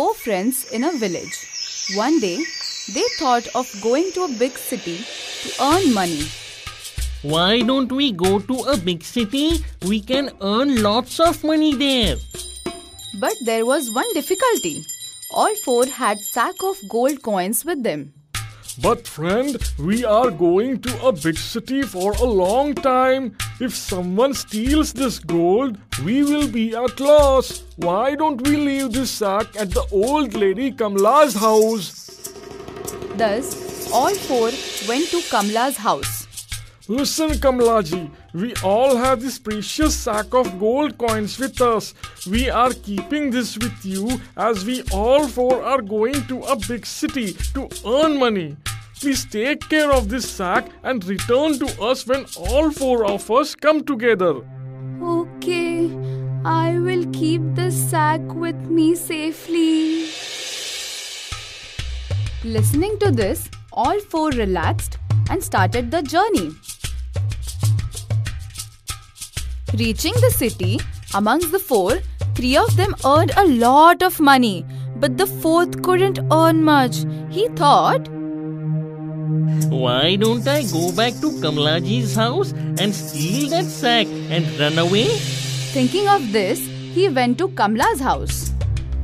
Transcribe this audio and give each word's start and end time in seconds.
four 0.00 0.14
friends 0.14 0.58
in 0.72 0.82
a 0.88 0.90
village. 0.92 1.34
One 1.94 2.20
day, 2.20 2.38
they 2.94 3.04
thought 3.18 3.48
of 3.54 3.70
going 3.82 4.12
to 4.12 4.22
a 4.22 4.28
big 4.42 4.56
city 4.56 4.94
to 5.42 5.50
earn 5.62 5.92
money. 5.92 6.22
Why 7.20 7.60
don't 7.60 7.92
we 7.92 8.10
go 8.10 8.38
to 8.38 8.56
a 8.74 8.78
big 8.78 9.02
city? 9.02 9.62
We 9.86 10.00
can 10.00 10.30
earn 10.40 10.82
lots 10.82 11.20
of 11.20 11.44
money 11.44 11.74
there. 11.74 12.16
But 13.20 13.34
there 13.44 13.66
was 13.66 13.90
one 13.90 14.10
difficulty. 14.14 14.86
All 15.34 15.54
four 15.66 15.84
had 15.84 16.18
sack 16.20 16.64
of 16.64 16.80
gold 16.88 17.22
coins 17.22 17.62
with 17.66 17.82
them. 17.82 18.14
But 18.78 19.06
friend, 19.06 19.56
we 19.78 20.04
are 20.04 20.30
going 20.30 20.80
to 20.82 21.06
a 21.06 21.12
big 21.12 21.36
city 21.36 21.82
for 21.82 22.12
a 22.12 22.24
long 22.24 22.74
time. 22.74 23.36
If 23.60 23.74
someone 23.74 24.32
steals 24.32 24.92
this 24.92 25.18
gold, 25.18 25.76
we 26.04 26.22
will 26.22 26.48
be 26.48 26.74
at 26.76 27.00
loss. 27.00 27.64
Why 27.76 28.14
don't 28.14 28.40
we 28.46 28.56
leave 28.56 28.92
this 28.92 29.10
sack 29.10 29.46
at 29.58 29.70
the 29.72 29.84
old 29.90 30.34
lady 30.34 30.70
Kamla's 30.72 31.34
house? 31.34 32.32
Thus, 33.16 33.90
all 33.92 34.14
four 34.14 34.50
went 34.88 35.08
to 35.10 35.20
Kamla's 35.28 35.76
house. 35.76 36.26
Listen, 36.88 37.30
Kamlaji, 37.30 38.10
we 38.32 38.54
all 38.62 38.96
have 38.96 39.20
this 39.20 39.38
precious 39.38 39.94
sack 39.94 40.32
of 40.34 40.58
gold 40.58 40.96
coins 40.98 41.38
with 41.38 41.60
us. 41.60 41.94
We 42.28 42.48
are 42.48 42.72
keeping 42.72 43.30
this 43.30 43.58
with 43.58 43.84
you 43.84 44.20
as 44.36 44.64
we 44.64 44.82
all 44.92 45.26
four 45.26 45.64
are 45.64 45.82
going 45.82 46.26
to 46.28 46.42
a 46.42 46.56
big 46.56 46.86
city 46.86 47.32
to 47.54 47.68
earn 47.84 48.18
money. 48.18 48.56
Please 49.00 49.24
take 49.24 49.68
care 49.68 49.90
of 49.90 50.08
this 50.08 50.30
sack 50.30 50.66
and 50.82 51.04
return 51.06 51.58
to 51.58 51.82
us 51.82 52.06
when 52.06 52.26
all 52.38 52.70
four 52.70 53.04
of 53.06 53.30
us 53.30 53.54
come 53.54 53.82
together. 53.82 54.42
Okay, 55.02 55.90
I 56.44 56.78
will 56.78 57.06
keep 57.12 57.42
the 57.54 57.70
sack 57.70 58.20
with 58.34 58.56
me 58.56 58.94
safely. 58.94 60.06
Listening 62.44 62.98
to 62.98 63.10
this, 63.10 63.50
all 63.72 63.98
four 64.00 64.30
relaxed 64.30 64.98
and 65.30 65.42
started 65.42 65.90
the 65.90 66.02
journey. 66.02 66.52
Reaching 69.78 70.14
the 70.20 70.30
city, 70.30 70.80
amongst 71.14 71.52
the 71.52 71.58
four, 71.58 71.98
three 72.34 72.56
of 72.56 72.76
them 72.76 72.94
earned 73.04 73.32
a 73.36 73.46
lot 73.46 74.02
of 74.02 74.18
money, 74.20 74.64
but 74.96 75.16
the 75.16 75.26
fourth 75.26 75.82
couldn't 75.82 76.18
earn 76.32 76.64
much. 76.64 77.04
He 77.30 77.48
thought, 77.48 78.08
Why 79.68 80.16
don't 80.16 80.46
I 80.48 80.62
go 80.64 80.90
back 80.92 81.14
to 81.20 81.30
Kamlaji's 81.44 82.16
house 82.16 82.52
and 82.52 82.94
steal 82.94 83.50
that 83.50 83.64
sack 83.66 84.06
and 84.08 84.44
run 84.58 84.78
away? 84.78 85.08
thinking 85.70 86.08
of 86.08 86.32
this, 86.32 86.58
he 86.94 87.08
went 87.08 87.38
to 87.38 87.48
Kamla's 87.50 88.00
house. 88.00 88.52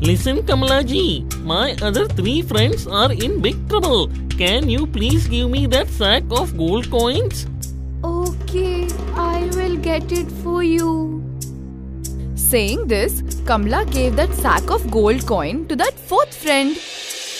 Listen, 0.01 0.39
Kamlaji, 0.43 1.25
my 1.45 1.77
other 1.81 2.07
three 2.09 2.43
friends 2.43 2.89
are 2.89 3.13
in 3.13 3.41
big 3.41 3.69
trouble. 3.69 4.09
Can 4.37 4.69
you 4.69 4.87
please 4.87 5.29
give 5.29 5.49
me 5.49 5.67
that 5.69 5.89
sack 5.89 6.25
of 6.31 6.57
gold 6.59 6.91
coins? 6.91 7.47
I 9.17 9.49
will 9.55 9.77
get 9.79 10.13
it 10.13 10.31
for 10.43 10.63
you. 10.63 11.23
Saying 12.35 12.87
this, 12.87 13.23
Kamla 13.51 13.91
gave 13.91 14.17
that 14.17 14.33
sack 14.35 14.71
of 14.71 14.91
gold 14.91 15.27
coin 15.27 15.67
to 15.69 15.77
that 15.77 15.95
fourth 15.95 16.35
friend. 16.35 16.77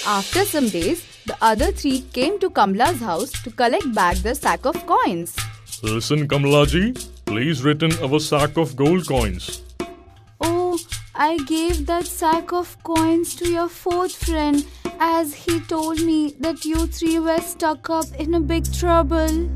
After 0.07 0.45
some 0.45 0.69
days, 0.69 1.05
the 1.27 1.37
other 1.43 1.73
three 1.73 2.01
came 2.13 2.39
to 2.41 2.49
Kamla's 2.49 3.01
house 3.01 3.31
to 3.43 3.51
collect 3.51 3.95
back 3.95 4.17
the 4.17 4.35
sack 4.35 4.65
of 4.65 4.87
coins. 4.87 5.37
Listen, 5.83 6.27
Kamlaji, 6.27 7.09
please 7.27 7.63
return 7.63 7.93
our 8.03 8.21
sack 8.21 8.57
of 8.57 8.75
gold 8.75 9.07
coins. 9.07 9.63
Oh, 10.41 10.79
I 11.15 11.37
gave 11.39 11.87
that 11.87 12.07
sack 12.07 12.53
of 12.53 12.83
coins 12.85 13.35
to 13.37 13.51
your 13.51 13.69
fourth 13.69 14.17
friend 14.25 14.65
as 14.99 15.35
he 15.35 15.61
told 15.61 16.01
me 16.01 16.35
that 16.41 16.65
you 16.65 16.87
three 16.87 17.19
were 17.19 17.41
stuck 17.41 17.91
up 17.91 18.07
in 18.19 18.35
a 18.35 18.41
big 18.41 18.73
trouble. 18.73 19.51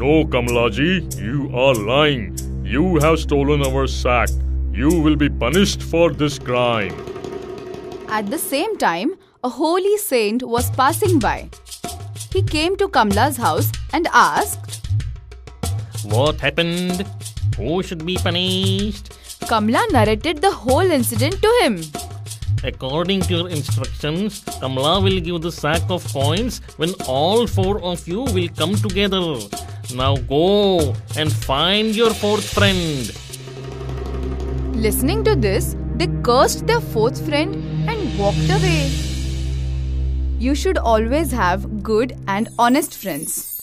No, 0.00 0.24
Kamlaji, 0.24 1.20
you 1.20 1.54
are 1.54 1.74
lying. 1.74 2.34
You 2.64 2.96
have 3.00 3.18
stolen 3.18 3.62
our 3.62 3.86
sack. 3.86 4.30
You 4.72 4.88
will 4.98 5.14
be 5.14 5.28
punished 5.28 5.82
for 5.82 6.10
this 6.10 6.38
crime. 6.38 6.94
At 8.08 8.30
the 8.30 8.38
same 8.38 8.78
time, 8.78 9.10
a 9.44 9.50
holy 9.50 9.98
saint 9.98 10.42
was 10.42 10.70
passing 10.70 11.18
by. 11.18 11.50
He 12.32 12.42
came 12.42 12.76
to 12.78 12.88
Kamla's 12.88 13.36
house 13.36 13.70
and 13.92 14.08
asked, 14.14 14.80
What 16.04 16.40
happened? 16.40 17.06
Who 17.58 17.82
should 17.82 18.06
be 18.06 18.16
punished? 18.16 19.10
Kamla 19.52 19.82
narrated 19.92 20.40
the 20.40 20.50
whole 20.50 20.96
incident 20.98 21.42
to 21.42 21.58
him. 21.60 21.82
According 22.64 23.20
to 23.22 23.34
your 23.34 23.48
instructions, 23.50 24.44
Kamla 24.62 25.02
will 25.02 25.20
give 25.20 25.42
the 25.42 25.52
sack 25.52 25.82
of 25.90 26.10
coins 26.10 26.62
when 26.78 26.94
all 27.06 27.46
four 27.46 27.82
of 27.82 28.08
you 28.08 28.22
will 28.22 28.48
come 28.56 28.76
together. 28.76 29.36
Now 29.94 30.16
go 30.16 30.94
and 31.16 31.32
find 31.32 31.94
your 31.94 32.14
fourth 32.14 32.48
friend. 32.52 33.12
Listening 34.76 35.24
to 35.24 35.36
this, 35.36 35.76
they 35.96 36.06
cursed 36.22 36.66
their 36.66 36.80
fourth 36.80 37.24
friend 37.26 37.54
and 37.88 38.18
walked 38.18 38.48
away. 38.48 38.90
You 40.38 40.54
should 40.54 40.78
always 40.78 41.32
have 41.32 41.82
good 41.82 42.18
and 42.26 42.48
honest 42.58 42.94
friends. 42.94 43.59